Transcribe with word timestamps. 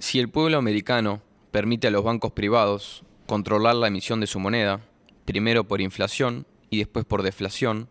Si 0.00 0.18
el 0.18 0.30
pueblo 0.30 0.56
americano 0.56 1.20
permite 1.50 1.88
a 1.88 1.90
los 1.90 2.02
bancos 2.02 2.32
privados 2.32 3.04
controlar 3.26 3.74
la 3.74 3.88
emisión 3.88 4.18
de 4.20 4.26
su 4.26 4.40
moneda, 4.40 4.80
primero 5.26 5.68
por 5.68 5.82
inflación 5.82 6.46
y 6.70 6.78
después 6.78 7.04
por 7.04 7.22
deflación, 7.22 7.86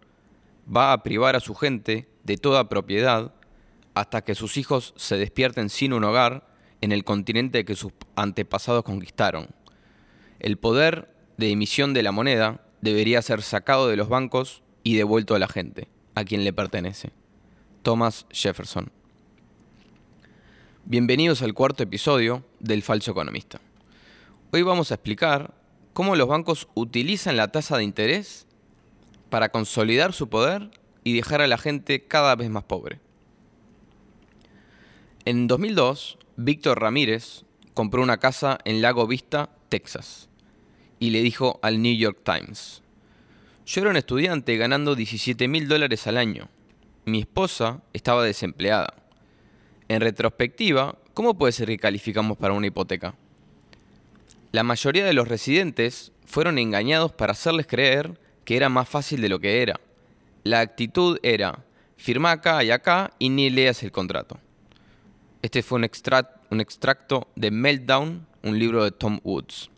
va 0.67 0.91
a 0.91 1.03
privar 1.03 1.35
a 1.35 1.39
su 1.39 1.53
gente 1.53 2.09
de 2.23 2.37
toda 2.37 2.67
propiedad 2.67 3.35
hasta 3.93 4.23
que 4.23 4.33
sus 4.33 4.57
hijos 4.57 4.95
se 4.97 5.17
despierten 5.17 5.69
sin 5.69 5.93
un 5.93 6.03
hogar 6.03 6.47
en 6.81 6.91
el 6.91 7.03
continente 7.03 7.64
que 7.64 7.75
sus 7.75 7.91
antepasados 8.16 8.84
conquistaron. 8.84 9.50
El 10.39 10.57
poder 10.57 11.14
de 11.38 11.52
emisión 11.52 11.94
de 11.94 12.02
la 12.02 12.12
moneda 12.12 12.66
debería 12.82 13.21
ser 13.21 13.44
sacado 13.44 13.88
de 13.88 13.98
los 13.98 14.10
bancos 14.10 14.64
y 14.82 14.96
devuelto 14.96 15.36
a 15.36 15.39
la 15.39 15.48
gente, 15.48 15.89
a 16.16 16.23
quien 16.23 16.44
le 16.44 16.54
pertenece. 16.54 17.12
Thomas 17.84 18.26
Jefferson. 18.32 18.98
Bienvenidos 20.86 21.43
al 21.43 21.54
cuarto 21.54 21.84
episodio 21.84 22.43
del 22.59 22.82
Falso 22.82 23.12
Economista. 23.12 23.62
Hoy 24.52 24.63
vamos 24.63 24.90
a 24.91 24.95
explicar 24.95 25.53
cómo 25.94 26.16
los 26.16 26.27
bancos 26.27 26.67
utilizan 26.73 27.38
la 27.38 27.49
tasa 27.49 27.77
de 27.77 27.84
interés 27.84 28.48
para 29.30 29.50
consolidar 29.50 30.13
su 30.13 30.30
poder 30.30 30.72
y 31.03 31.16
dejar 31.16 31.41
a 31.41 31.48
la 31.48 31.59
gente 31.59 32.08
cada 32.08 32.36
vez 32.36 32.50
más 32.50 32.63
pobre. 32.63 33.00
En 35.26 35.48
2002, 35.48 36.17
Víctor 36.38 36.81
Ramírez 36.81 37.44
compró 37.75 38.02
una 38.02 38.17
casa 38.17 38.58
en 38.66 38.81
Lago 38.81 39.05
Vista, 39.05 39.52
Texas, 39.70 40.27
y 40.98 41.11
le 41.11 41.22
dijo 41.22 41.59
al 41.61 41.81
New 41.84 41.95
York 41.95 42.20
Times, 42.23 42.81
yo 43.67 43.81
era 43.81 43.91
un 43.91 43.98
estudiante 43.98 44.58
ganando 44.58 44.95
17 44.95 45.48
mil 45.48 45.67
dólares 45.67 46.08
al 46.08 46.17
año. 46.17 46.50
Mi 47.05 47.20
esposa 47.20 47.84
estaba 47.94 48.23
desempleada. 48.23 48.95
En 49.89 50.02
retrospectiva, 50.02 50.95
¿cómo 51.16 51.35
puede 51.35 51.52
ser 51.52 51.67
que 51.67 51.79
calificamos 51.79 52.38
para 52.38 52.53
una 52.53 52.67
hipoteca? 52.67 53.16
La 54.52 54.61
mayoría 54.61 55.03
de 55.03 55.13
los 55.13 55.27
residentes 55.27 56.11
fueron 56.25 56.59
engañados 56.59 57.11
para 57.11 57.31
hacerles 57.31 57.66
creer 57.66 58.19
que 58.45 58.55
era 58.55 58.69
más 58.69 58.88
fácil 58.88 59.19
de 59.19 59.30
lo 59.30 59.39
que 59.39 59.64
era. 59.64 59.80
La 60.44 60.59
actitud 60.59 61.17
era, 61.23 61.66
firma 61.97 62.31
acá 62.31 62.64
y 62.64 62.69
acá 62.69 63.14
y 63.17 63.30
ni 63.30 63.49
leas 63.49 63.81
el 63.81 63.91
contrato. 63.91 64.39
Este 65.41 65.64
fue 65.64 65.80
un, 65.80 65.89
un 66.52 66.61
extracto 66.61 67.27
de 67.36 67.49
Meltdown, 67.49 68.27
un 68.44 68.59
libro 68.59 68.83
de 68.83 68.92
Tom 68.92 69.19
Woods. 69.23 69.71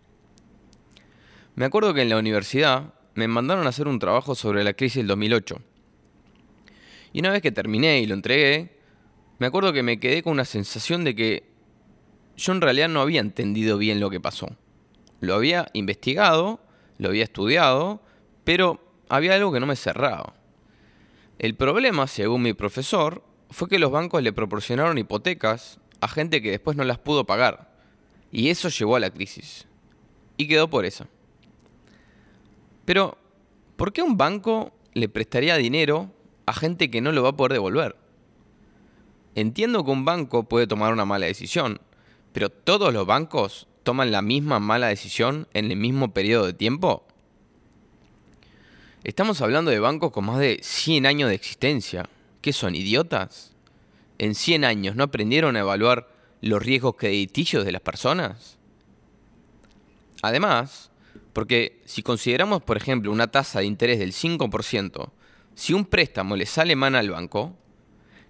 Me 1.55 1.63
acuerdo 1.63 1.93
que 1.93 2.01
en 2.01 2.09
la 2.09 2.17
universidad 2.17 2.93
me 3.15 3.29
mandaron 3.29 3.65
a 3.65 3.69
hacer 3.69 3.87
un 3.87 3.99
trabajo 3.99 4.35
sobre 4.35 4.65
la 4.65 4.73
crisis 4.73 4.97
del 4.97 5.07
2008. 5.07 5.61
Y 7.13 7.19
una 7.21 7.31
vez 7.31 7.41
que 7.41 7.51
terminé 7.51 7.99
y 8.01 8.07
lo 8.07 8.13
entregué, 8.13 8.80
me 9.41 9.47
acuerdo 9.47 9.73
que 9.73 9.81
me 9.81 9.99
quedé 9.99 10.21
con 10.21 10.33
una 10.33 10.45
sensación 10.45 11.03
de 11.03 11.15
que 11.15 11.49
yo 12.37 12.53
en 12.53 12.61
realidad 12.61 12.89
no 12.89 13.01
había 13.01 13.21
entendido 13.21 13.79
bien 13.79 13.99
lo 13.99 14.11
que 14.11 14.19
pasó. 14.19 14.55
Lo 15.19 15.33
había 15.33 15.67
investigado, 15.73 16.59
lo 16.99 17.09
había 17.09 17.23
estudiado, 17.23 18.03
pero 18.43 18.79
había 19.09 19.33
algo 19.33 19.51
que 19.51 19.59
no 19.59 19.65
me 19.65 19.75
cerraba. 19.75 20.35
El 21.39 21.55
problema, 21.55 22.05
según 22.05 22.43
mi 22.43 22.53
profesor, 22.53 23.23
fue 23.49 23.67
que 23.67 23.79
los 23.79 23.89
bancos 23.89 24.21
le 24.21 24.31
proporcionaron 24.31 24.99
hipotecas 24.99 25.79
a 26.01 26.07
gente 26.07 26.43
que 26.43 26.51
después 26.51 26.77
no 26.77 26.83
las 26.83 26.99
pudo 26.99 27.25
pagar. 27.25 27.75
Y 28.31 28.49
eso 28.49 28.69
llevó 28.69 28.97
a 28.97 28.99
la 28.99 29.09
crisis. 29.09 29.65
Y 30.37 30.47
quedó 30.47 30.69
por 30.69 30.85
eso. 30.85 31.07
Pero, 32.85 33.17
¿por 33.75 33.91
qué 33.91 34.03
un 34.03 34.17
banco 34.17 34.71
le 34.93 35.09
prestaría 35.09 35.55
dinero 35.55 36.13
a 36.45 36.53
gente 36.53 36.91
que 36.91 37.01
no 37.01 37.11
lo 37.11 37.23
va 37.23 37.29
a 37.29 37.35
poder 37.35 37.53
devolver? 37.53 38.00
Entiendo 39.35 39.85
que 39.85 39.91
un 39.91 40.03
banco 40.03 40.43
puede 40.43 40.67
tomar 40.67 40.91
una 40.91 41.05
mala 41.05 41.25
decisión, 41.25 41.79
pero 42.33 42.49
¿todos 42.49 42.93
los 42.93 43.05
bancos 43.05 43.67
toman 43.83 44.11
la 44.11 44.21
misma 44.21 44.59
mala 44.59 44.87
decisión 44.87 45.47
en 45.53 45.71
el 45.71 45.77
mismo 45.77 46.13
periodo 46.13 46.45
de 46.45 46.53
tiempo? 46.53 47.05
Estamos 49.03 49.41
hablando 49.41 49.71
de 49.71 49.79
bancos 49.79 50.11
con 50.11 50.25
más 50.25 50.39
de 50.39 50.59
100 50.61 51.05
años 51.05 51.29
de 51.29 51.35
existencia. 51.35 52.07
¿Qué 52.41 52.53
son, 52.53 52.75
idiotas? 52.75 53.55
¿En 54.17 54.35
100 54.35 54.65
años 54.65 54.95
no 54.95 55.03
aprendieron 55.03 55.55
a 55.55 55.61
evaluar 55.61 56.07
los 56.41 56.61
riesgos 56.61 56.95
crediticios 56.97 57.65
de 57.65 57.71
las 57.71 57.81
personas? 57.81 58.57
Además, 60.21 60.91
porque 61.33 61.81
si 61.85 62.03
consideramos, 62.03 62.61
por 62.61 62.77
ejemplo, 62.77 63.11
una 63.11 63.31
tasa 63.31 63.59
de 63.59 63.65
interés 63.65 63.97
del 63.97 64.11
5%, 64.11 65.11
si 65.55 65.73
un 65.73 65.85
préstamo 65.85 66.35
le 66.35 66.45
sale 66.45 66.75
mal 66.75 66.95
al 66.95 67.09
banco, 67.09 67.55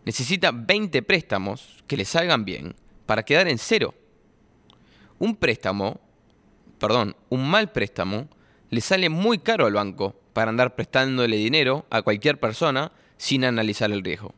necesita 0.05 0.51
20 0.51 1.01
préstamos 1.03 1.83
que 1.87 1.97
le 1.97 2.05
salgan 2.05 2.45
bien 2.45 2.75
para 3.05 3.23
quedar 3.23 3.47
en 3.47 3.57
cero. 3.57 3.93
Un 5.19 5.35
préstamo, 5.35 5.99
perdón, 6.79 7.15
un 7.29 7.49
mal 7.49 7.71
préstamo, 7.71 8.27
le 8.69 8.81
sale 8.81 9.09
muy 9.09 9.39
caro 9.39 9.65
al 9.65 9.73
banco 9.73 10.15
para 10.33 10.49
andar 10.49 10.75
prestándole 10.75 11.37
dinero 11.37 11.85
a 11.89 12.01
cualquier 12.01 12.39
persona 12.39 12.91
sin 13.17 13.43
analizar 13.43 13.91
el 13.91 14.03
riesgo. 14.03 14.33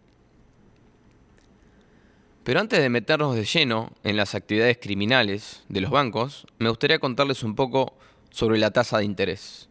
Pero 2.44 2.60
antes 2.60 2.82
de 2.82 2.90
meternos 2.90 3.36
de 3.36 3.46
lleno 3.46 3.94
en 4.04 4.18
las 4.18 4.36
actividades 4.36 4.78
criminales 4.82 5.64
de 5.70 5.80
los 5.80 5.92
bancos, 5.92 6.46
me 6.60 6.68
gustaría 6.68 7.00
contarles 7.00 7.44
un 7.44 7.56
poco 7.56 7.98
sobre 8.32 8.58
la 8.58 8.72
tasa 8.72 8.98
de 8.98 9.06
interés. 9.06 9.70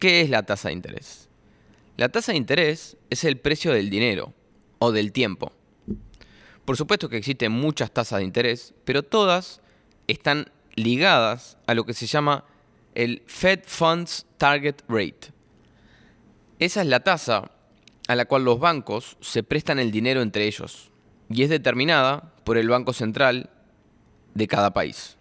¿Qué 0.00 0.22
es 0.22 0.30
la 0.30 0.42
tasa 0.42 0.68
de 0.68 0.74
interés? 0.74 1.28
La 1.96 2.08
tasa 2.08 2.32
de 2.32 2.38
interés 2.38 2.96
es 3.10 3.22
el 3.22 3.36
precio 3.36 3.72
del 3.72 3.90
dinero 3.90 4.34
o 4.80 4.90
del 4.90 5.12
tiempo. 5.12 5.52
Por 6.64 6.76
supuesto 6.76 7.08
que 7.08 7.16
existen 7.16 7.52
muchas 7.52 7.92
tasas 7.92 8.18
de 8.18 8.24
interés, 8.24 8.74
pero 8.84 9.04
todas 9.04 9.60
están 10.08 10.50
ligadas 10.74 11.56
a 11.66 11.74
lo 11.74 11.84
que 11.84 11.94
se 11.94 12.06
llama 12.06 12.44
el 12.94 13.22
Fed 13.26 13.60
Funds 13.66 14.26
Target 14.38 14.76
Rate. 14.88 15.32
Esa 16.58 16.80
es 16.80 16.86
la 16.88 17.00
tasa 17.00 17.50
a 18.08 18.16
la 18.16 18.24
cual 18.24 18.44
los 18.44 18.58
bancos 18.58 19.16
se 19.20 19.42
prestan 19.42 19.78
el 19.78 19.90
dinero 19.90 20.22
entre 20.22 20.46
ellos 20.46 20.90
y 21.28 21.42
es 21.42 21.50
determinada 21.50 22.34
por 22.44 22.58
el 22.58 22.68
Banco 22.68 22.92
Central 22.92 23.50
de 24.34 24.48
cada 24.48 24.72
país. 24.72 25.16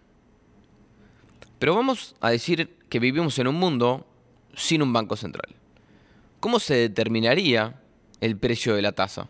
Pero 1.60 1.76
vamos 1.76 2.16
a 2.22 2.32
decir 2.32 2.78
que 2.90 3.00
vivimos 3.00 3.38
en 3.38 3.48
un 3.48 3.56
mundo 3.56 4.08
sin 4.56 4.82
un 4.82 4.94
banco 4.94 5.16
central. 5.16 5.56
¿Cómo 6.40 6.60
se 6.60 6.76
determinaría 6.76 7.82
el 8.22 8.38
precio 8.38 8.76
de 8.76 8.82
la 8.82 8.94
tasa? 8.94 9.30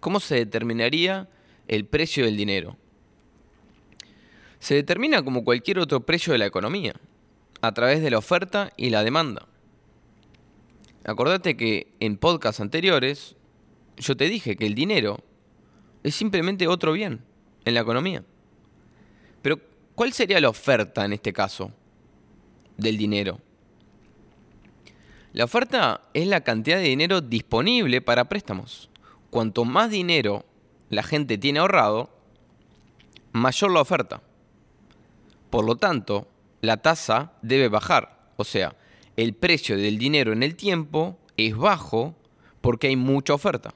¿Cómo 0.00 0.20
se 0.20 0.34
determinaría 0.34 1.28
el 1.68 1.84
precio 1.84 2.24
del 2.24 2.36
dinero? 2.36 2.76
Se 4.58 4.74
determina 4.74 5.22
como 5.22 5.44
cualquier 5.44 5.78
otro 5.78 6.00
precio 6.00 6.32
de 6.32 6.38
la 6.38 6.46
economía, 6.46 6.94
a 7.62 7.72
través 7.72 8.02
de 8.02 8.10
la 8.10 8.18
oferta 8.18 8.72
y 8.76 8.90
la 8.90 9.04
demanda. 9.04 9.46
Acordate 11.04 11.56
que 11.56 11.92
en 12.00 12.16
podcasts 12.16 12.60
anteriores 12.60 13.36
yo 13.96 14.16
te 14.16 14.28
dije 14.28 14.56
que 14.56 14.66
el 14.66 14.74
dinero 14.74 15.22
es 16.02 16.14
simplemente 16.14 16.66
otro 16.66 16.92
bien 16.92 17.20
en 17.64 17.74
la 17.74 17.80
economía. 17.80 18.24
Pero 19.42 19.60
¿Cuál 20.00 20.14
sería 20.14 20.40
la 20.40 20.48
oferta 20.48 21.04
en 21.04 21.12
este 21.12 21.30
caso 21.30 21.72
del 22.78 22.96
dinero? 22.96 23.38
La 25.34 25.44
oferta 25.44 26.08
es 26.14 26.26
la 26.26 26.40
cantidad 26.40 26.78
de 26.78 26.84
dinero 26.84 27.20
disponible 27.20 28.00
para 28.00 28.26
préstamos. 28.26 28.89
Cuanto 29.30 29.64
más 29.64 29.90
dinero 29.90 30.44
la 30.88 31.02
gente 31.02 31.38
tiene 31.38 31.60
ahorrado, 31.60 32.10
mayor 33.32 33.70
la 33.70 33.80
oferta. 33.80 34.22
Por 35.50 35.64
lo 35.64 35.76
tanto, 35.76 36.28
la 36.60 36.78
tasa 36.78 37.32
debe 37.42 37.68
bajar. 37.68 38.32
O 38.36 38.44
sea, 38.44 38.76
el 39.16 39.34
precio 39.34 39.76
del 39.76 39.98
dinero 39.98 40.32
en 40.32 40.42
el 40.42 40.56
tiempo 40.56 41.18
es 41.36 41.56
bajo 41.56 42.16
porque 42.60 42.88
hay 42.88 42.96
mucha 42.96 43.34
oferta. 43.34 43.74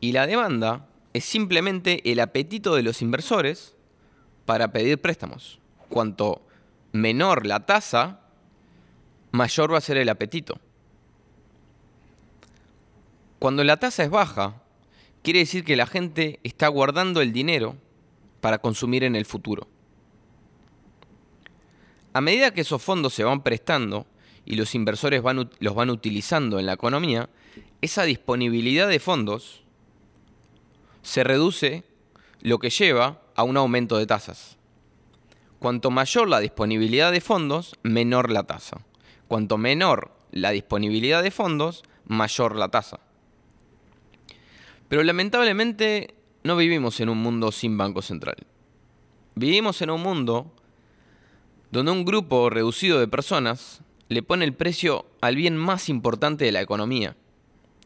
Y 0.00 0.12
la 0.12 0.26
demanda 0.26 0.88
es 1.12 1.24
simplemente 1.24 2.10
el 2.10 2.20
apetito 2.20 2.74
de 2.74 2.82
los 2.82 3.02
inversores 3.02 3.76
para 4.46 4.72
pedir 4.72 5.00
préstamos. 5.00 5.60
Cuanto 5.88 6.42
menor 6.92 7.46
la 7.46 7.66
tasa, 7.66 8.20
mayor 9.30 9.72
va 9.72 9.78
a 9.78 9.82
ser 9.82 9.98
el 9.98 10.08
apetito. 10.08 10.58
Cuando 13.40 13.64
la 13.64 13.78
tasa 13.78 14.04
es 14.04 14.10
baja, 14.10 14.62
quiere 15.22 15.38
decir 15.38 15.64
que 15.64 15.74
la 15.74 15.86
gente 15.86 16.40
está 16.42 16.68
guardando 16.68 17.22
el 17.22 17.32
dinero 17.32 17.74
para 18.42 18.58
consumir 18.58 19.02
en 19.02 19.16
el 19.16 19.24
futuro. 19.24 19.66
A 22.12 22.20
medida 22.20 22.52
que 22.52 22.60
esos 22.60 22.82
fondos 22.82 23.14
se 23.14 23.24
van 23.24 23.42
prestando 23.42 24.06
y 24.44 24.56
los 24.56 24.74
inversores 24.74 25.22
los 25.58 25.74
van 25.74 25.88
utilizando 25.88 26.58
en 26.58 26.66
la 26.66 26.74
economía, 26.74 27.30
esa 27.80 28.02
disponibilidad 28.02 28.88
de 28.88 29.00
fondos 29.00 29.62
se 31.00 31.24
reduce, 31.24 31.84
lo 32.42 32.58
que 32.58 32.68
lleva 32.68 33.22
a 33.34 33.42
un 33.42 33.56
aumento 33.56 33.96
de 33.96 34.06
tasas. 34.06 34.58
Cuanto 35.58 35.90
mayor 35.90 36.28
la 36.28 36.40
disponibilidad 36.40 37.10
de 37.10 37.22
fondos, 37.22 37.78
menor 37.84 38.30
la 38.30 38.42
tasa. 38.42 38.84
Cuanto 39.28 39.56
menor 39.56 40.12
la 40.30 40.50
disponibilidad 40.50 41.22
de 41.22 41.30
fondos, 41.30 41.84
mayor 42.04 42.54
la 42.56 42.68
tasa. 42.68 43.00
Pero 44.90 45.04
lamentablemente 45.04 46.16
no 46.42 46.56
vivimos 46.56 46.98
en 46.98 47.10
un 47.10 47.18
mundo 47.18 47.52
sin 47.52 47.78
Banco 47.78 48.02
Central. 48.02 48.34
Vivimos 49.36 49.80
en 49.82 49.90
un 49.90 50.02
mundo 50.02 50.52
donde 51.70 51.92
un 51.92 52.04
grupo 52.04 52.50
reducido 52.50 52.98
de 52.98 53.06
personas 53.06 53.82
le 54.08 54.24
pone 54.24 54.44
el 54.44 54.52
precio 54.52 55.06
al 55.20 55.36
bien 55.36 55.56
más 55.56 55.88
importante 55.88 56.44
de 56.44 56.50
la 56.50 56.60
economía, 56.60 57.16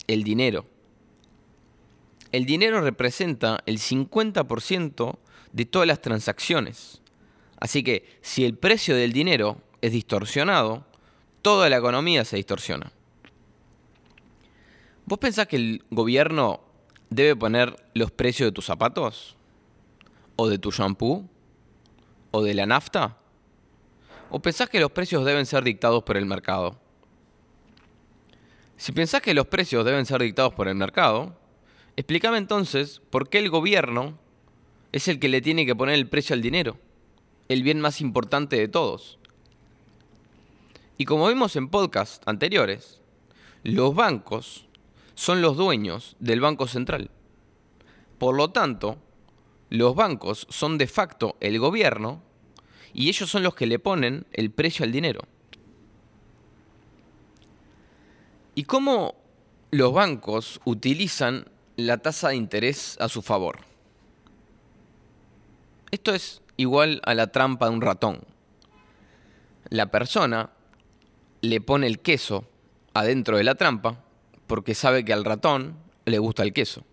el 0.07 0.25
dinero. 0.25 0.65
El 2.33 2.47
dinero 2.47 2.81
representa 2.81 3.63
el 3.67 3.81
50% 3.81 5.19
de 5.53 5.67
todas 5.67 5.87
las 5.87 6.01
transacciones. 6.01 7.03
Así 7.61 7.83
que 7.83 8.19
si 8.23 8.47
el 8.47 8.57
precio 8.57 8.97
del 8.97 9.13
dinero 9.13 9.59
es 9.83 9.93
distorsionado, 9.93 10.87
toda 11.43 11.69
la 11.69 11.77
economía 11.77 12.25
se 12.25 12.37
distorsiona. 12.37 12.93
¿Vos 15.05 15.19
pensás 15.19 15.47
que 15.47 15.57
el 15.57 15.85
gobierno 15.91 16.64
debe 17.15 17.37
poner 17.37 17.77
los 17.95 18.11
precios 18.11 18.49
de 18.49 18.53
tus 18.53 18.67
zapatos? 18.67 19.37
¿O 20.37 20.49
de 20.49 20.59
tu 20.59 20.71
shampoo? 20.71 21.29
¿O 22.31 22.43
de 22.43 22.55
la 22.55 22.67
nafta? 22.67 23.19
¿O 24.31 24.41
pensás 24.41 24.69
que 24.69 24.81
los 24.81 24.91
precios 24.91 25.25
deben 25.25 25.47
ser 25.47 25.63
dictados 25.63 26.03
por 26.03 26.17
el 26.17 26.27
mercado? 26.27 26.79
Si 28.77 28.93
pensás 28.93 29.23
que 29.23 29.35
los 29.35 29.47
precios 29.47 29.85
deben 29.85 30.07
ser 30.07 30.21
dictados 30.21 30.53
por 30.55 30.67
el 30.67 30.75
mercado, 30.75 31.39
explícame 31.97 32.39
entonces 32.39 33.01
por 33.11 33.29
qué 33.29 33.39
el 33.39 33.49
gobierno 33.49 34.19
es 34.91 35.07
el 35.09 35.21
que 35.21 35.29
le 35.29 35.41
tiene 35.41 35.67
que 35.67 35.77
poner 35.77 35.95
el 35.95 36.09
precio 36.09 36.35
al 36.35 36.43
dinero, 36.43 36.77
el 37.49 37.63
bien 37.63 37.81
más 37.81 38.01
importante 38.01 38.57
de 38.57 38.69
todos. 38.69 39.19
Y 40.99 41.05
como 41.05 41.29
vimos 41.29 41.57
en 41.57 41.69
podcasts 41.69 42.21
anteriores, 42.27 43.01
los 43.63 43.95
bancos 43.95 44.67
son 45.15 45.43
los 45.43 45.57
dueños 45.57 46.17
del 46.19 46.41
Banco 46.41 46.67
Central. 46.67 47.11
Por 48.19 48.37
lo 48.37 48.51
tanto, 48.51 48.99
los 49.71 49.95
bancos 49.95 50.47
son 50.51 50.79
de 50.79 50.87
facto 50.87 51.37
el 51.41 51.59
gobierno 51.59 52.23
y 52.93 53.09
ellos 53.09 53.31
son 53.31 53.43
los 53.43 53.55
que 53.55 53.67
le 53.67 53.79
ponen 53.79 54.27
el 54.33 54.51
precio 54.51 54.85
al 54.85 54.93
dinero. 54.93 55.23
¿Y 58.55 58.65
cómo 58.65 59.17
los 59.73 59.93
bancos 59.93 60.61
utilizan 60.65 61.47
la 61.77 61.99
tasa 61.99 62.29
de 62.29 62.37
interés 62.37 62.97
a 63.01 63.09
su 63.09 63.21
favor? 63.21 63.61
Esto 65.91 66.15
es 66.15 66.41
igual 66.57 67.01
a 67.05 67.15
la 67.15 67.29
trampa 67.29 67.67
de 67.67 67.73
un 67.73 67.81
ratón. 67.81 68.21
La 69.71 69.91
persona 69.91 70.51
le 71.41 71.61
pone 71.61 71.89
el 71.89 71.99
queso 71.99 72.45
adentro 72.95 73.39
de 73.39 73.45
la 73.45 73.57
trampa 73.57 74.04
porque 74.47 74.75
sabe 74.75 75.05
que 75.05 75.13
al 75.13 75.25
ratón 75.25 75.77
le 76.05 76.19
gusta 76.19 76.43
el 76.43 76.53
queso. 76.53 76.85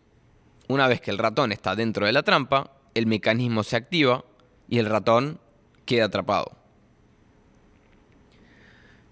Una 0.68 0.88
vez 0.88 1.02
que 1.02 1.12
el 1.12 1.18
ratón 1.18 1.52
está 1.52 1.76
dentro 1.76 2.06
de 2.06 2.14
la 2.14 2.24
trampa, 2.24 2.72
el 2.94 3.06
mecanismo 3.06 3.64
se 3.64 3.76
activa 3.76 4.24
y 4.70 4.80
el 4.80 4.86
ratón 4.86 5.40
queda 5.86 6.06
atrapado. 6.06 6.52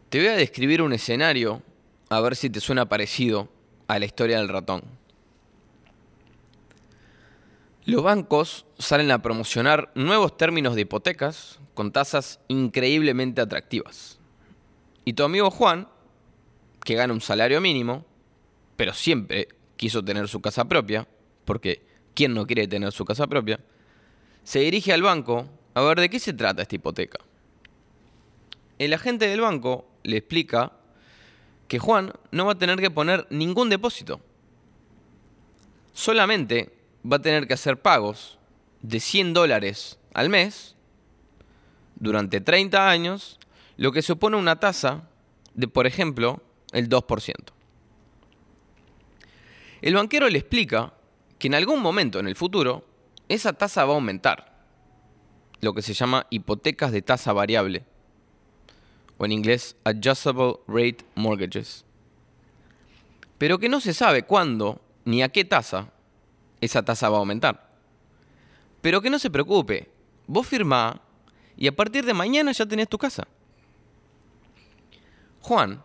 Te 0.09 0.19
voy 0.19 0.27
a 0.27 0.36
describir 0.36 0.81
un 0.81 0.94
escenario 0.94 1.62
a 2.09 2.19
ver 2.21 2.36
si 2.36 2.50
te 2.50 2.59
suena 2.59 2.88
parecido 2.88 3.50
a 3.88 4.00
la 4.00 4.06
historia 4.06 4.38
del 4.38 4.50
ratón. 4.50 4.83
Los 7.86 8.03
bancos 8.03 8.65
salen 8.77 9.12
a 9.12 9.21
promocionar 9.21 9.91
nuevos 9.95 10.38
términos 10.38 10.75
de 10.75 10.81
hipotecas 10.81 11.59
con 11.74 11.91
tasas 11.91 12.39
increíblemente 12.47 13.41
atractivas. 13.41 14.19
Y 15.06 15.13
tu 15.13 15.24
amigo 15.24 15.50
Juan, 15.50 15.88
que 16.83 16.95
gana 16.95 17.13
un 17.13 17.21
salario 17.21 17.62
mínimo, 17.62 18.06
pero 18.79 18.93
siempre 18.93 19.49
quiso 19.75 20.05
tener 20.05 20.29
su 20.29 20.39
casa 20.39 20.63
propia, 20.63 21.05
porque 21.43 21.85
¿quién 22.13 22.33
no 22.33 22.47
quiere 22.47 22.65
tener 22.65 22.93
su 22.93 23.03
casa 23.03 23.27
propia? 23.27 23.59
Se 24.45 24.59
dirige 24.59 24.93
al 24.93 25.01
banco 25.01 25.49
a 25.73 25.81
ver 25.81 25.99
de 25.99 26.09
qué 26.09 26.17
se 26.17 26.31
trata 26.31 26.61
esta 26.61 26.75
hipoteca. 26.75 27.19
El 28.77 28.93
agente 28.93 29.27
del 29.27 29.41
banco 29.41 29.85
le 30.03 30.15
explica 30.15 30.71
que 31.67 31.77
Juan 31.77 32.13
no 32.31 32.45
va 32.45 32.53
a 32.53 32.57
tener 32.57 32.79
que 32.79 32.89
poner 32.89 33.27
ningún 33.31 33.69
depósito. 33.69 34.21
Solamente 35.91 36.73
va 37.03 37.17
a 37.17 37.21
tener 37.21 37.47
que 37.47 37.55
hacer 37.55 37.81
pagos 37.81 38.39
de 38.81 39.01
100 39.01 39.33
dólares 39.33 39.99
al 40.13 40.29
mes 40.29 40.77
durante 41.97 42.39
30 42.39 42.89
años, 42.89 43.41
lo 43.75 43.91
que 43.91 44.01
supone 44.01 44.37
una 44.37 44.61
tasa 44.61 45.09
de, 45.53 45.67
por 45.67 45.85
ejemplo, 45.85 46.41
el 46.71 46.87
2%. 46.87 47.58
El 49.81 49.95
banquero 49.95 50.27
le 50.29 50.39
explica 50.39 50.93
que 51.37 51.47
en 51.47 51.55
algún 51.55 51.81
momento 51.81 52.19
en 52.19 52.27
el 52.27 52.35
futuro 52.35 52.85
esa 53.27 53.53
tasa 53.53 53.85
va 53.85 53.93
a 53.93 53.95
aumentar, 53.95 54.65
lo 55.61 55.73
que 55.73 55.81
se 55.81 55.93
llama 55.93 56.25
hipotecas 56.29 56.91
de 56.91 57.01
tasa 57.01 57.33
variable, 57.33 57.85
o 59.17 59.25
en 59.25 59.31
inglés 59.31 59.75
Adjustable 59.83 60.55
Rate 60.67 61.05
Mortgages, 61.15 61.85
pero 63.37 63.57
que 63.59 63.69
no 63.69 63.79
se 63.79 63.93
sabe 63.93 64.23
cuándo 64.23 64.81
ni 65.05 65.23
a 65.23 65.29
qué 65.29 65.45
tasa 65.45 65.91
esa 66.61 66.83
tasa 66.83 67.09
va 67.09 67.17
a 67.17 67.19
aumentar. 67.19 67.69
Pero 68.81 69.01
que 69.01 69.09
no 69.09 69.19
se 69.19 69.29
preocupe, 69.29 69.89
vos 70.27 70.45
firmá 70.45 71.01
y 71.55 71.67
a 71.67 71.75
partir 71.75 72.05
de 72.05 72.13
mañana 72.13 72.51
ya 72.51 72.65
tenés 72.65 72.89
tu 72.89 72.97
casa. 72.97 73.27
Juan, 75.41 75.81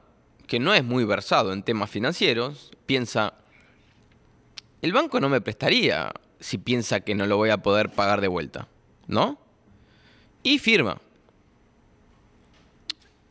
que 0.46 0.58
no 0.58 0.74
es 0.74 0.84
muy 0.84 1.04
versado 1.04 1.52
en 1.52 1.62
temas 1.62 1.90
financieros, 1.90 2.70
piensa, 2.86 3.34
el 4.84 4.92
banco 4.92 5.18
no 5.18 5.30
me 5.30 5.40
prestaría 5.40 6.12
si 6.40 6.58
piensa 6.58 7.00
que 7.00 7.14
no 7.14 7.26
lo 7.26 7.38
voy 7.38 7.48
a 7.48 7.62
poder 7.62 7.88
pagar 7.88 8.20
de 8.20 8.28
vuelta, 8.28 8.68
¿no? 9.06 9.38
Y 10.42 10.58
firma. 10.58 11.00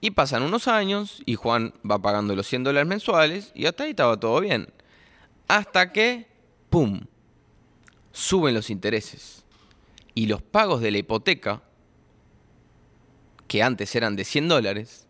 Y 0.02 0.10
pasan 0.10 0.42
unos 0.42 0.68
años 0.68 1.22
y 1.28 1.36
Juan 1.36 1.76
va 1.90 2.02
pagando 2.02 2.36
los 2.36 2.48
100 2.48 2.64
dólares 2.64 2.88
mensuales 2.88 3.52
y 3.54 3.68
hasta 3.68 3.84
ahí 3.84 3.92
estaba 3.92 4.20
todo 4.20 4.42
bien. 4.42 4.74
Hasta 5.48 5.92
que, 5.92 6.26
¡pum!, 6.72 7.02
suben 8.12 8.56
los 8.56 8.72
intereses. 8.72 9.46
Y 10.16 10.26
los 10.26 10.42
pagos 10.42 10.82
de 10.82 10.90
la 10.90 10.98
hipoteca, 10.98 11.62
que 13.48 13.62
antes 13.62 13.96
eran 13.96 14.16
de 14.16 14.24
100 14.24 14.48
dólares, 14.48 15.06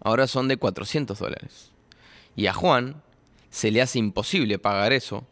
ahora 0.00 0.26
son 0.26 0.48
de 0.48 0.56
400 0.56 1.16
dólares. 1.16 1.70
Y 2.34 2.48
a 2.48 2.52
Juan 2.52 3.00
se 3.50 3.70
le 3.70 3.80
hace 3.80 4.00
imposible 4.00 4.58
pagar 4.58 4.92
eso 4.92 5.24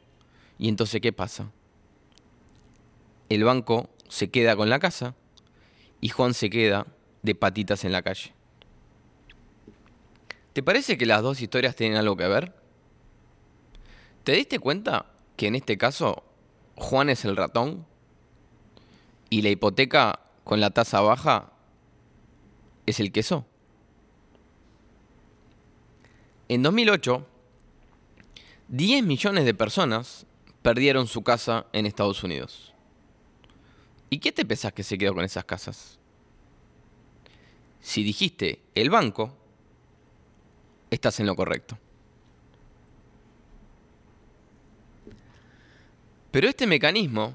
y 0.63 0.69
entonces, 0.69 1.01
¿qué 1.01 1.13
pasa? 1.13 1.51
El 3.29 3.43
banco 3.43 3.91
se 4.09 4.31
queda 4.31 4.55
con 4.55 4.71
la 4.71 4.79
casa 4.79 5.17
y 6.01 6.11
Juan 6.11 6.35
se 6.35 6.51
queda 6.51 6.87
de 7.23 7.35
patitas 7.35 7.85
en 7.85 7.91
la 7.91 8.03
calle. 8.03 8.33
¿Te 10.53 10.63
parece 10.63 10.97
que 10.97 11.05
las 11.05 11.21
dos 11.21 11.43
historias 11.43 11.75
tienen 11.75 11.99
algo 11.99 12.17
que 12.17 12.29
ver? 12.29 12.55
¿Te 14.23 14.35
diste 14.35 14.61
cuenta 14.61 15.07
que 15.35 15.49
en 15.49 15.57
este 15.57 15.77
caso 15.77 16.23
Juan 16.77 17.11
es 17.11 17.25
el 17.25 17.37
ratón 17.37 17.85
y 19.31 19.43
la 19.43 19.49
hipoteca 19.49 20.21
con 20.45 20.61
la 20.61 20.71
tasa 20.71 21.01
baja 21.01 21.51
es 22.87 23.01
el 23.01 23.11
queso? 23.11 23.47
En 26.47 26.63
2008, 26.63 27.27
10 28.69 29.03
millones 29.03 29.45
de 29.45 29.55
personas 29.55 30.25
perdieron 30.63 31.07
su 31.07 31.23
casa 31.23 31.67
en 31.73 31.87
Estados 31.87 32.23
Unidos. 32.23 32.73
¿Y 34.09 34.19
qué 34.19 34.33
te 34.33 34.45
pensás 34.45 34.73
que 34.73 34.83
se 34.83 34.97
quedó 34.97 35.15
con 35.15 35.25
esas 35.25 35.45
casas? 35.45 35.99
Si 37.81 38.05
dijiste 38.05 38.61
el 38.75 38.91
banco, 38.91 39.35
estás 40.91 41.19
en 41.21 41.27
lo 41.27 41.35
correcto. 41.35 41.79
Pero 46.31 46.49
este 46.49 46.67
mecanismo 46.67 47.35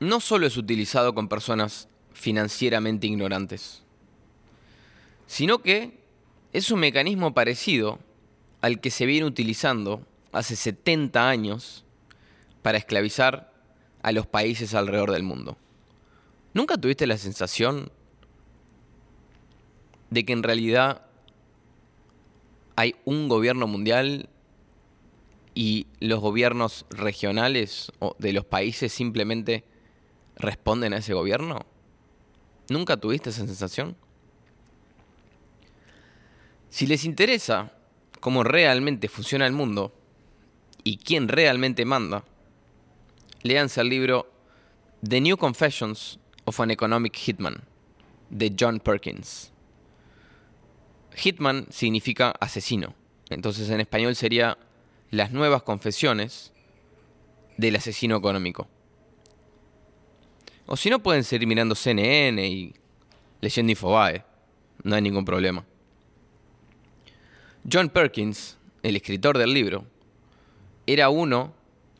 no 0.00 0.20
solo 0.20 0.46
es 0.46 0.56
utilizado 0.56 1.14
con 1.14 1.28
personas 1.28 1.88
financieramente 2.12 3.06
ignorantes, 3.06 3.82
sino 5.26 5.58
que 5.60 5.98
es 6.52 6.70
un 6.70 6.80
mecanismo 6.80 7.34
parecido 7.34 7.98
al 8.60 8.80
que 8.80 8.90
se 8.90 9.06
viene 9.06 9.26
utilizando 9.26 10.06
hace 10.32 10.56
70 10.56 11.28
años 11.28 11.83
para 12.64 12.78
esclavizar 12.78 13.52
a 14.02 14.10
los 14.12 14.26
países 14.26 14.72
alrededor 14.72 15.12
del 15.12 15.22
mundo. 15.22 15.58
¿Nunca 16.54 16.78
tuviste 16.78 17.06
la 17.06 17.18
sensación 17.18 17.92
de 20.08 20.24
que 20.24 20.32
en 20.32 20.42
realidad 20.42 21.06
hay 22.74 22.96
un 23.04 23.28
gobierno 23.28 23.66
mundial 23.66 24.30
y 25.54 25.88
los 26.00 26.20
gobiernos 26.20 26.86
regionales 26.88 27.92
o 27.98 28.16
de 28.18 28.32
los 28.32 28.46
países 28.46 28.94
simplemente 28.94 29.64
responden 30.36 30.94
a 30.94 30.98
ese 30.98 31.12
gobierno? 31.12 31.66
¿Nunca 32.70 32.96
tuviste 32.96 33.28
esa 33.28 33.44
sensación? 33.44 33.94
Si 36.70 36.86
les 36.86 37.04
interesa 37.04 37.72
cómo 38.20 38.42
realmente 38.42 39.10
funciona 39.10 39.46
el 39.46 39.52
mundo 39.52 39.92
y 40.82 40.96
quién 40.96 41.28
realmente 41.28 41.84
manda, 41.84 42.24
léanse 43.44 43.82
el 43.82 43.90
libro 43.90 44.26
The 45.06 45.20
New 45.20 45.36
Confessions 45.36 46.18
of 46.46 46.58
an 46.60 46.70
Economic 46.70 47.14
Hitman, 47.14 47.62
de 48.30 48.54
John 48.58 48.80
Perkins. 48.80 49.52
Hitman 51.14 51.66
significa 51.70 52.30
asesino, 52.40 52.94
entonces 53.28 53.68
en 53.68 53.80
español 53.80 54.16
sería 54.16 54.56
las 55.10 55.30
nuevas 55.30 55.62
confesiones 55.62 56.52
del 57.58 57.76
asesino 57.76 58.16
económico. 58.16 58.66
O 60.66 60.76
si 60.78 60.88
no, 60.88 61.02
pueden 61.02 61.22
seguir 61.22 61.46
mirando 61.46 61.74
CNN 61.74 62.48
y 62.48 62.74
leyendo 63.42 63.70
Infobae. 63.70 64.24
No 64.82 64.96
hay 64.96 65.02
ningún 65.02 65.26
problema. 65.26 65.66
John 67.70 67.90
Perkins, 67.90 68.56
el 68.82 68.96
escritor 68.96 69.36
del 69.36 69.52
libro, 69.52 69.84
era 70.86 71.10
uno 71.10 71.52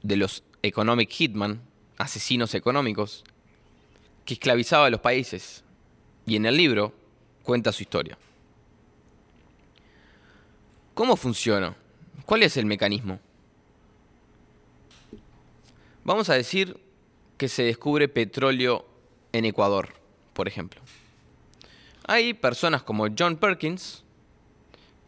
de 0.02 0.16
los 0.16 0.42
economic 0.64 1.10
hitman, 1.10 1.60
asesinos 1.98 2.54
económicos, 2.54 3.24
que 4.24 4.34
esclavizaba 4.34 4.86
a 4.86 4.90
los 4.90 5.00
países. 5.00 5.64
Y 6.26 6.36
en 6.36 6.46
el 6.46 6.56
libro 6.56 6.94
cuenta 7.42 7.72
su 7.72 7.82
historia. 7.82 8.16
¿Cómo 10.94 11.16
funciona? 11.16 11.76
¿Cuál 12.24 12.42
es 12.42 12.56
el 12.56 12.66
mecanismo? 12.66 13.18
Vamos 16.04 16.30
a 16.30 16.34
decir 16.34 16.78
que 17.36 17.48
se 17.48 17.64
descubre 17.64 18.08
petróleo 18.08 18.86
en 19.32 19.44
Ecuador, 19.44 19.88
por 20.32 20.48
ejemplo. 20.48 20.80
Hay 22.06 22.34
personas 22.34 22.82
como 22.82 23.06
John 23.18 23.36
Perkins, 23.36 24.04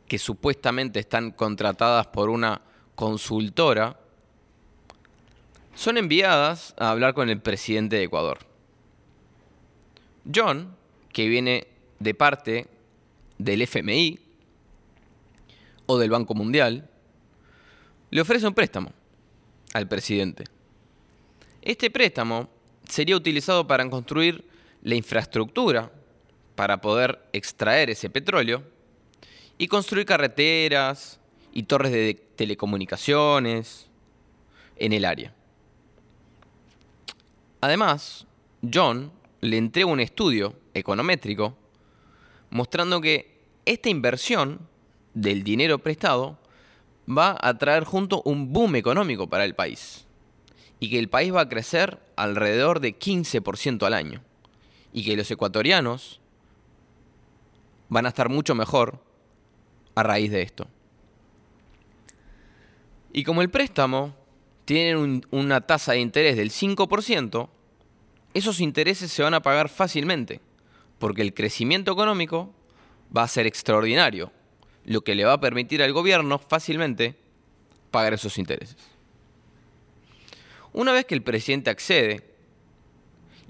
que 0.08 0.18
supuestamente 0.18 1.00
están 1.00 1.30
contratadas 1.30 2.06
por 2.08 2.30
una 2.30 2.60
consultora, 2.94 4.00
son 5.76 5.98
enviadas 5.98 6.74
a 6.78 6.90
hablar 6.90 7.14
con 7.14 7.28
el 7.28 7.38
presidente 7.38 7.96
de 7.96 8.04
Ecuador. 8.04 8.38
John, 10.34 10.74
que 11.12 11.28
viene 11.28 11.68
de 11.98 12.14
parte 12.14 12.66
del 13.38 13.62
FMI 13.62 14.18
o 15.84 15.98
del 15.98 16.10
Banco 16.10 16.34
Mundial, 16.34 16.88
le 18.10 18.20
ofrece 18.20 18.48
un 18.48 18.54
préstamo 18.54 18.90
al 19.74 19.86
presidente. 19.86 20.44
Este 21.60 21.90
préstamo 21.90 22.48
sería 22.88 23.16
utilizado 23.16 23.66
para 23.66 23.88
construir 23.90 24.44
la 24.82 24.94
infraestructura 24.94 25.92
para 26.54 26.80
poder 26.80 27.20
extraer 27.34 27.90
ese 27.90 28.08
petróleo 28.08 28.62
y 29.58 29.68
construir 29.68 30.06
carreteras 30.06 31.20
y 31.52 31.64
torres 31.64 31.92
de 31.92 32.14
telecomunicaciones 32.36 33.88
en 34.76 34.92
el 34.94 35.04
área. 35.04 35.34
Además, 37.60 38.26
John 38.72 39.12
le 39.40 39.56
entrega 39.56 39.86
un 39.86 40.00
estudio 40.00 40.54
econométrico 40.74 41.56
mostrando 42.50 43.00
que 43.00 43.40
esta 43.64 43.88
inversión 43.88 44.60
del 45.14 45.42
dinero 45.42 45.78
prestado 45.78 46.38
va 47.08 47.36
a 47.40 47.56
traer 47.56 47.84
junto 47.84 48.22
un 48.22 48.52
boom 48.52 48.76
económico 48.76 49.28
para 49.28 49.44
el 49.44 49.54
país 49.54 50.06
y 50.80 50.90
que 50.90 50.98
el 50.98 51.08
país 51.08 51.34
va 51.34 51.42
a 51.42 51.48
crecer 51.48 51.98
alrededor 52.16 52.80
de 52.80 52.98
15% 52.98 53.86
al 53.86 53.94
año 53.94 54.22
y 54.92 55.04
que 55.04 55.16
los 55.16 55.30
ecuatorianos 55.30 56.20
van 57.88 58.06
a 58.06 58.10
estar 58.10 58.28
mucho 58.28 58.54
mejor 58.54 59.00
a 59.94 60.02
raíz 60.02 60.30
de 60.30 60.42
esto. 60.42 60.66
Y 63.12 63.24
como 63.24 63.40
el 63.40 63.50
préstamo 63.50 64.14
tiene 64.66 65.22
una 65.30 65.60
tasa 65.62 65.92
de 65.92 66.00
interés 66.00 66.36
del 66.36 66.50
5%, 66.50 67.48
esos 68.34 68.60
intereses 68.60 69.10
se 69.10 69.22
van 69.22 69.32
a 69.32 69.40
pagar 69.40 69.68
fácilmente, 69.68 70.40
porque 70.98 71.22
el 71.22 71.32
crecimiento 71.32 71.92
económico 71.92 72.52
va 73.16 73.22
a 73.22 73.28
ser 73.28 73.46
extraordinario, 73.46 74.32
lo 74.84 75.02
que 75.02 75.14
le 75.14 75.24
va 75.24 75.34
a 75.34 75.40
permitir 75.40 75.82
al 75.82 75.92
gobierno 75.92 76.38
fácilmente 76.38 77.14
pagar 77.92 78.12
esos 78.12 78.38
intereses. 78.38 78.76
Una 80.72 80.92
vez 80.92 81.06
que 81.06 81.14
el 81.14 81.22
presidente 81.22 81.70
accede 81.70 82.28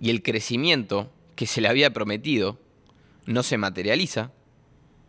y 0.00 0.10
el 0.10 0.22
crecimiento 0.22 1.10
que 1.34 1.46
se 1.46 1.62
le 1.62 1.68
había 1.68 1.92
prometido 1.94 2.58
no 3.24 3.42
se 3.42 3.56
materializa, 3.56 4.32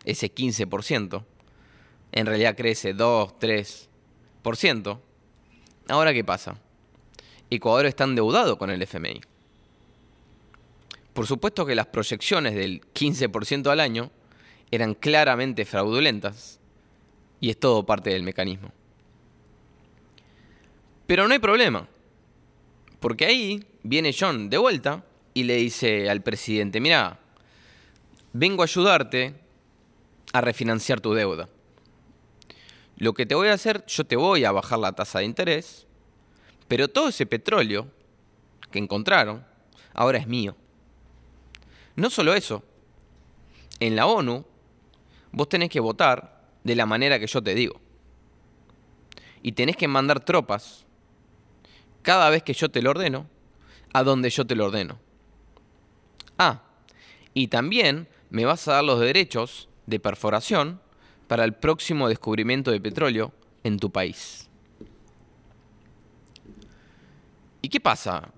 ese 0.05 0.33
15%, 0.33 1.25
en 2.13 2.25
realidad 2.25 2.55
crece 2.55 2.93
2, 2.93 3.33
3%, 3.39 4.99
ahora 5.89 6.13
¿qué 6.13 6.23
pasa? 6.23 6.57
Ecuador 7.49 7.85
está 7.85 8.03
endeudado 8.03 8.57
con 8.57 8.69
el 8.69 8.81
FMI. 8.81 9.21
Por 11.13 11.25
supuesto 11.25 11.65
que 11.65 11.75
las 11.75 11.87
proyecciones 11.87 12.53
del 12.55 12.81
15% 12.93 13.67
al 13.71 13.79
año 13.79 14.11
eran 14.69 14.93
claramente 14.93 15.65
fraudulentas 15.65 16.59
y 17.39 17.49
es 17.49 17.59
todo 17.59 17.85
parte 17.85 18.09
del 18.11 18.23
mecanismo. 18.23 18.71
Pero 21.07 21.27
no 21.27 21.33
hay 21.33 21.39
problema. 21.39 21.87
Porque 22.99 23.25
ahí 23.25 23.65
viene 23.83 24.15
John 24.17 24.49
de 24.49 24.57
vuelta 24.57 25.03
y 25.33 25.43
le 25.43 25.55
dice 25.55 26.09
al 26.09 26.21
presidente, 26.21 26.79
mira, 26.79 27.19
vengo 28.33 28.61
a 28.61 28.65
ayudarte 28.65 29.33
a 30.33 30.41
refinanciar 30.41 30.99
tu 30.99 31.13
deuda. 31.13 31.47
Lo 32.97 33.13
que 33.13 33.25
te 33.25 33.35
voy 33.35 33.49
a 33.49 33.53
hacer, 33.53 33.85
yo 33.85 34.05
te 34.05 34.15
voy 34.15 34.43
a 34.43 34.51
bajar 34.51 34.79
la 34.79 34.91
tasa 34.91 35.19
de 35.19 35.25
interés, 35.25 35.85
pero 36.67 36.87
todo 36.87 37.09
ese 37.09 37.25
petróleo 37.25 37.87
que 38.71 38.79
encontraron 38.79 39.45
ahora 39.93 40.17
es 40.17 40.27
mío. 40.27 40.55
No 41.95 42.09
solo 42.09 42.33
eso, 42.33 42.63
en 43.79 43.95
la 43.95 44.07
ONU 44.07 44.45
vos 45.31 45.49
tenés 45.49 45.69
que 45.69 45.79
votar 45.79 46.49
de 46.63 46.75
la 46.75 46.85
manera 46.85 47.19
que 47.19 47.27
yo 47.27 47.41
te 47.41 47.53
digo. 47.53 47.79
Y 49.43 49.51
tenés 49.51 49.77
que 49.77 49.87
mandar 49.87 50.19
tropas 50.19 50.85
cada 52.01 52.29
vez 52.29 52.41
que 52.41 52.53
yo 52.53 52.69
te 52.69 52.81
lo 52.81 52.89
ordeno, 52.89 53.27
a 53.93 54.03
donde 54.03 54.29
yo 54.29 54.45
te 54.45 54.55
lo 54.55 54.65
ordeno. 54.65 54.99
Ah, 56.37 56.63
y 57.33 57.47
también 57.47 58.07
me 58.29 58.45
vas 58.45 58.67
a 58.67 58.73
dar 58.73 58.83
los 58.83 58.99
derechos 58.99 59.69
de 59.85 59.99
perforación 59.99 60.81
para 61.27 61.43
el 61.43 61.53
próximo 61.53 62.07
descubrimiento 62.07 62.71
de 62.71 62.81
petróleo 62.81 63.33
en 63.63 63.77
tu 63.77 63.91
país. 63.91 64.49
¿Y 67.61 67.69
qué 67.69 67.79
pasa 67.79 68.31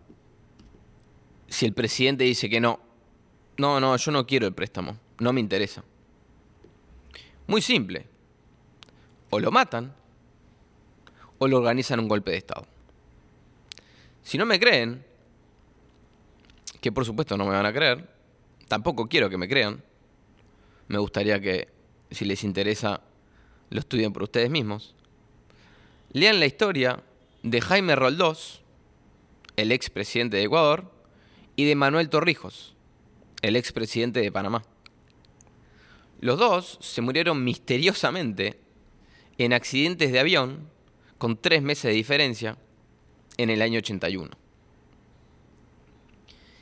si 1.47 1.65
el 1.65 1.73
presidente 1.73 2.23
dice 2.23 2.49
que 2.49 2.59
no? 2.59 2.79
No, 3.57 3.79
no, 3.79 3.95
yo 3.97 4.11
no 4.11 4.25
quiero 4.25 4.47
el 4.47 4.53
préstamo, 4.53 4.97
no 5.19 5.33
me 5.33 5.39
interesa. 5.39 5.83
Muy 7.47 7.61
simple. 7.61 8.07
O 9.29 9.39
lo 9.39 9.51
matan 9.51 9.93
o 11.37 11.47
lo 11.47 11.57
organizan 11.57 11.99
un 11.99 12.07
golpe 12.07 12.31
de 12.31 12.37
Estado. 12.37 12.65
Si 14.23 14.37
no 14.37 14.45
me 14.45 14.59
creen, 14.59 15.03
que 16.81 16.91
por 16.91 17.05
supuesto 17.05 17.37
no 17.37 17.45
me 17.45 17.51
van 17.51 17.65
a 17.65 17.73
creer, 17.73 18.07
tampoco 18.67 19.07
quiero 19.07 19.29
que 19.29 19.37
me 19.37 19.47
crean, 19.47 19.81
me 20.87 20.97
gustaría 20.97 21.39
que, 21.39 21.67
si 22.11 22.25
les 22.25 22.43
interesa, 22.43 23.01
lo 23.69 23.79
estudien 23.79 24.13
por 24.13 24.23
ustedes 24.23 24.49
mismos, 24.49 24.95
lean 26.11 26.39
la 26.39 26.45
historia 26.45 27.03
de 27.43 27.61
Jaime 27.61 27.95
Roldós, 27.95 28.61
el 29.55 29.71
expresidente 29.71 30.37
de 30.37 30.43
Ecuador, 30.43 30.91
y 31.55 31.65
de 31.65 31.75
Manuel 31.75 32.09
Torrijos, 32.09 32.73
el 33.41 33.55
expresidente 33.55 34.21
de 34.21 34.31
Panamá. 34.31 34.63
Los 36.21 36.39
dos 36.39 36.77
se 36.81 37.01
murieron 37.01 37.43
misteriosamente 37.43 38.59
en 39.37 39.53
accidentes 39.53 40.11
de 40.11 40.19
avión 40.19 40.69
con 41.17 41.37
tres 41.37 41.61
meses 41.61 41.83
de 41.83 41.91
diferencia 41.91 42.57
en 43.37 43.49
el 43.49 43.61
año 43.61 43.79
81. 43.79 44.29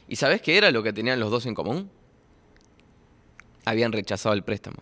¿Y 0.08 0.16
sabes 0.16 0.42
qué 0.42 0.58
era 0.58 0.72
lo 0.72 0.84
que 0.84 0.94
tenían 0.94 1.20
los 1.20 1.32
dos 1.32 1.46
en 1.46 1.56
común? 1.56 1.90
Habían 3.66 3.92
rechazado 3.92 4.34
el 4.34 4.44
préstamo. 4.44 4.78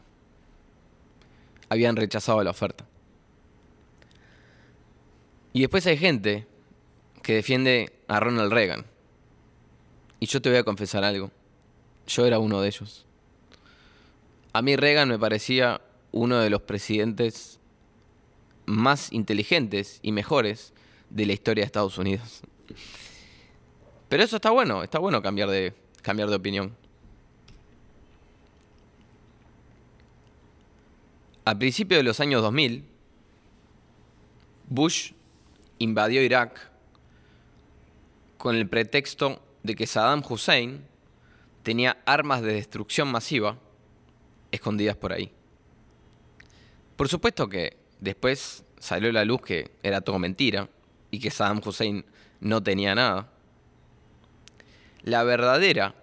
Habían 1.69 1.95
rechazado 1.95 2.43
la 2.43 2.51
oferta. 2.51 2.85
Y 5.53 5.61
después 5.61 5.85
hay 5.87 5.97
gente 5.97 6.45
que 7.21 7.35
defiende 7.35 7.93
a 8.07 8.19
Ronald 8.19 8.51
Reagan. 8.51 8.85
Y 10.19 10.27
yo 10.27 10.41
te 10.41 10.49
voy 10.49 10.59
a 10.59 10.63
confesar 10.63 11.03
algo. 11.03 11.31
Yo 12.07 12.25
era 12.25 12.39
uno 12.39 12.61
de 12.61 12.67
ellos. 12.67 13.05
A 14.53 14.61
mí 14.61 14.75
Reagan 14.75 15.09
me 15.09 15.19
parecía 15.19 15.81
uno 16.11 16.39
de 16.39 16.49
los 16.49 16.61
presidentes 16.61 17.59
más 18.65 19.11
inteligentes 19.11 19.99
y 20.01 20.11
mejores 20.11 20.73
de 21.09 21.25
la 21.25 21.33
historia 21.33 21.63
de 21.63 21.65
Estados 21.65 21.97
Unidos. 21.97 22.41
Pero 24.09 24.23
eso 24.23 24.37
está 24.37 24.51
bueno, 24.51 24.83
está 24.83 24.99
bueno 24.99 25.21
cambiar 25.21 25.49
de, 25.49 25.73
cambiar 26.01 26.29
de 26.29 26.35
opinión. 26.35 26.75
A 31.47 31.53
principios 31.59 31.99
de 31.99 32.03
los 32.03 32.19
años 32.19 32.41
2000, 32.41 32.83
Bush 34.67 35.11
invadió 35.77 36.23
Irak 36.23 36.71
con 38.39 38.55
el 38.55 38.67
pretexto 38.67 39.43
de 39.61 39.75
que 39.75 39.85
Saddam 39.85 40.23
Hussein 40.27 40.83
tenía 41.61 41.97
armas 42.07 42.41
de 42.41 42.53
destrucción 42.53 43.11
masiva 43.11 43.59
escondidas 44.51 44.97
por 44.97 45.13
ahí. 45.13 45.31
Por 46.95 47.09
supuesto 47.09 47.47
que 47.47 47.77
después 47.99 48.65
salió 48.79 49.11
a 49.11 49.13
la 49.13 49.25
luz 49.25 49.41
que 49.41 49.69
era 49.83 50.01
todo 50.01 50.17
mentira 50.17 50.67
y 51.11 51.19
que 51.19 51.29
Saddam 51.29 51.61
Hussein 51.63 52.05
no 52.39 52.63
tenía 52.63 52.95
nada. 52.95 53.29
La 55.03 55.23
verdadera 55.23 55.93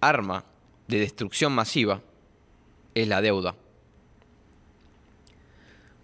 arma 0.00 0.44
de 0.88 0.98
destrucción 0.98 1.52
masiva 1.52 2.02
es 2.96 3.06
la 3.06 3.20
deuda. 3.20 3.54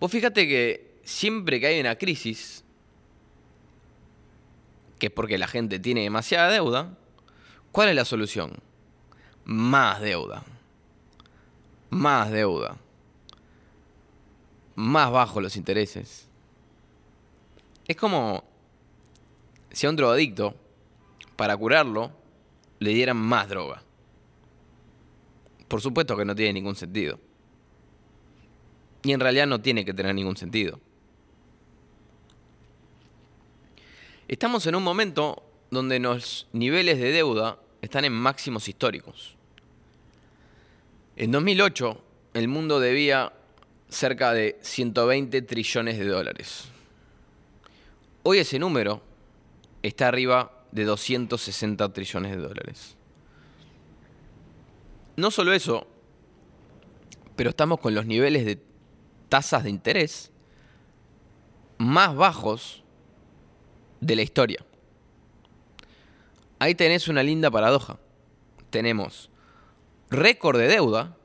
Vos 0.00 0.10
fíjate 0.10 0.46
que 0.46 1.00
siempre 1.02 1.58
que 1.60 1.66
hay 1.66 1.80
una 1.80 1.96
crisis, 1.96 2.64
que 4.98 5.06
es 5.06 5.12
porque 5.12 5.38
la 5.38 5.48
gente 5.48 5.78
tiene 5.78 6.02
demasiada 6.02 6.50
deuda, 6.50 6.96
¿cuál 7.72 7.88
es 7.88 7.94
la 7.94 8.04
solución? 8.04 8.52
Más 9.44 10.00
deuda. 10.00 10.44
Más 11.90 12.30
deuda. 12.30 12.76
Más 14.74 15.10
bajos 15.10 15.42
los 15.42 15.56
intereses. 15.56 16.28
Es 17.86 17.96
como 17.96 18.44
si 19.70 19.86
a 19.86 19.90
un 19.90 19.96
drogadicto, 19.96 20.54
para 21.36 21.56
curarlo, 21.56 22.12
le 22.78 22.90
dieran 22.90 23.16
más 23.16 23.48
droga. 23.48 23.82
Por 25.68 25.80
supuesto 25.80 26.16
que 26.16 26.24
no 26.24 26.34
tiene 26.34 26.54
ningún 26.54 26.74
sentido. 26.74 27.18
Y 29.02 29.12
en 29.12 29.20
realidad 29.20 29.46
no 29.46 29.60
tiene 29.60 29.84
que 29.84 29.94
tener 29.94 30.14
ningún 30.14 30.36
sentido. 30.36 30.80
Estamos 34.26 34.66
en 34.66 34.74
un 34.74 34.82
momento 34.82 35.42
donde 35.70 35.98
los 35.98 36.48
niveles 36.52 36.98
de 36.98 37.12
deuda 37.12 37.58
están 37.80 38.04
en 38.04 38.12
máximos 38.12 38.68
históricos. 38.68 39.36
En 41.16 41.32
2008, 41.32 42.02
el 42.34 42.48
mundo 42.48 42.78
debía 42.78 43.32
cerca 43.88 44.32
de 44.32 44.58
120 44.60 45.42
trillones 45.42 45.98
de 45.98 46.06
dólares. 46.06 46.68
Hoy 48.22 48.38
ese 48.38 48.58
número 48.58 49.02
está 49.82 50.08
arriba 50.08 50.52
de 50.72 50.84
260 50.84 51.92
trillones 51.92 52.32
de 52.32 52.42
dólares. 52.42 52.96
No 55.16 55.30
solo 55.30 55.52
eso, 55.52 55.86
pero 57.34 57.50
estamos 57.50 57.80
con 57.80 57.94
los 57.94 58.06
niveles 58.06 58.44
de 58.44 58.56
tasas 59.28 59.64
de 59.64 59.70
interés 59.70 60.30
más 61.78 62.14
bajos 62.14 62.82
de 64.00 64.16
la 64.16 64.22
historia. 64.22 64.64
Ahí 66.58 66.74
tenés 66.74 67.08
una 67.08 67.22
linda 67.22 67.50
paradoja. 67.50 67.98
Tenemos 68.70 69.30
récord 70.10 70.58
de 70.58 70.68
deuda 70.68 71.16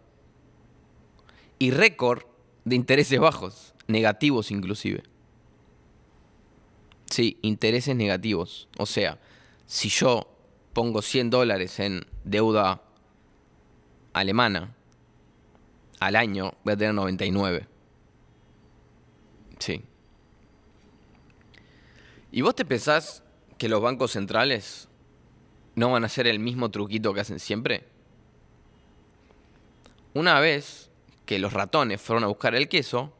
y 1.59 1.71
récord 1.71 2.23
de 2.65 2.75
intereses 2.75 3.19
bajos, 3.19 3.73
negativos 3.87 4.51
inclusive. 4.51 5.03
Sí, 7.09 7.37
intereses 7.41 7.95
negativos. 7.95 8.67
O 8.77 8.85
sea, 8.85 9.19
si 9.65 9.89
yo 9.89 10.27
pongo 10.73 11.01
100 11.01 11.29
dólares 11.29 11.79
en 11.79 12.05
deuda 12.23 12.81
alemana 14.13 14.75
al 15.99 16.15
año, 16.15 16.53
voy 16.63 16.73
a 16.73 16.77
tener 16.77 16.93
99. 16.93 17.72
Sí. 19.63 19.81
¿Y 22.33 22.41
vos 22.41 22.53
te 22.53 22.65
pensás 22.65 23.23
que 23.57 23.69
los 23.69 23.81
bancos 23.81 24.11
centrales 24.11 24.89
no 25.75 25.89
van 25.89 26.03
a 26.03 26.07
hacer 26.07 26.27
el 26.27 26.37
mismo 26.37 26.69
truquito 26.69 27.13
que 27.13 27.21
hacen 27.21 27.39
siempre? 27.39 27.85
Una 30.13 30.41
vez 30.41 30.91
que 31.25 31.39
los 31.39 31.53
ratones 31.53 32.01
fueron 32.01 32.25
a 32.25 32.27
buscar 32.27 32.55
el 32.55 32.67
queso, 32.67 33.13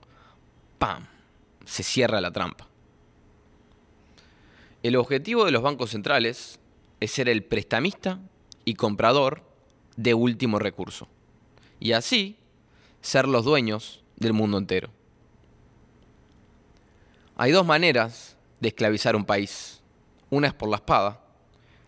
¡pam! 0.79 1.07
Se 1.63 1.81
cierra 1.81 2.19
la 2.19 2.31
trampa. 2.31 2.67
El 4.81 4.97
objetivo 4.97 5.45
de 5.45 5.51
los 5.51 5.63
bancos 5.63 5.91
centrales 5.91 6.59
es 6.99 7.11
ser 7.11 7.29
el 7.29 7.45
prestamista 7.45 8.19
y 8.65 8.73
comprador 8.73 9.43
de 9.95 10.13
último 10.13 10.59
recurso. 10.59 11.07
Y 11.79 11.93
así 11.93 12.35
ser 12.99 13.29
los 13.29 13.45
dueños 13.45 14.03
del 14.17 14.33
mundo 14.33 14.57
entero. 14.57 14.89
Hay 17.35 17.51
dos 17.51 17.65
maneras 17.65 18.37
de 18.59 18.67
esclavizar 18.67 19.15
un 19.15 19.25
país. 19.25 19.81
Una 20.29 20.47
es 20.47 20.53
por 20.53 20.69
la 20.69 20.77
espada, 20.77 21.19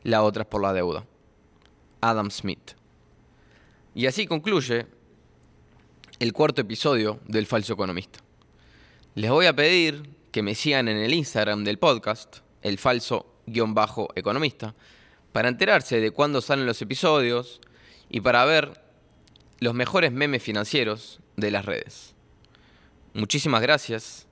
la 0.04 0.24
otra 0.24 0.44
es 0.44 0.48
por 0.48 0.62
la 0.62 0.74
deuda. 0.74 1.06
Adam 2.02 2.32
Smith. 2.32 2.72
Y 3.94 4.08
así 4.08 4.26
concluye 4.28 4.88
el 6.20 6.34
cuarto 6.34 6.62
episodio 6.62 7.20
del 7.28 7.46
Falso 7.46 7.74
Economista. 7.74 8.20
Les 9.14 9.30
voy 9.30 9.46
a 9.46 9.56
pedir 9.56 10.10
que 10.32 10.42
me 10.42 10.56
sigan 10.56 10.88
en 10.88 10.98
el 10.98 11.14
Instagram 11.14 11.64
del 11.64 11.80
podcast, 11.80 12.38
el 12.62 12.78
falso-economista, 12.78 14.76
para 15.32 15.48
enterarse 15.48 16.02
de 16.02 16.12
cuándo 16.12 16.42
salen 16.42 16.66
los 16.66 16.82
episodios 16.82 17.62
y 18.10 18.22
para 18.22 18.44
ver 18.46 18.82
los 19.60 19.74
mejores 19.74 20.12
memes 20.12 20.44
financieros 20.44 21.20
de 21.38 21.52
las 21.52 21.66
redes. 21.66 22.14
Muchísimas 23.14 23.62
gracias 23.62 24.25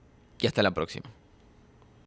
y 0.43 0.47
hasta 0.47 0.61
la 0.61 0.71
próxima. 0.71 1.09